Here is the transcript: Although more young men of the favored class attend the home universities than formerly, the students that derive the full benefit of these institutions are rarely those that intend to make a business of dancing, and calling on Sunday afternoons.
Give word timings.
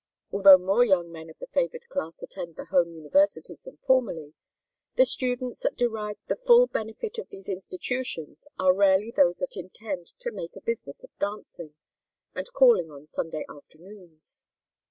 Although 0.31 0.57
more 0.57 0.83
young 0.83 1.11
men 1.11 1.29
of 1.29 1.37
the 1.37 1.45
favored 1.45 1.87
class 1.87 2.23
attend 2.23 2.55
the 2.55 2.65
home 2.65 2.91
universities 2.91 3.61
than 3.65 3.77
formerly, 3.77 4.33
the 4.95 5.05
students 5.05 5.59
that 5.61 5.75
derive 5.77 6.17
the 6.25 6.35
full 6.35 6.65
benefit 6.65 7.19
of 7.19 7.29
these 7.29 7.47
institutions 7.47 8.47
are 8.57 8.73
rarely 8.73 9.11
those 9.11 9.37
that 9.37 9.55
intend 9.55 10.07
to 10.17 10.31
make 10.31 10.55
a 10.55 10.61
business 10.61 11.03
of 11.03 11.15
dancing, 11.19 11.75
and 12.33 12.51
calling 12.51 12.89
on 12.89 13.05
Sunday 13.07 13.45
afternoons. 13.47 14.43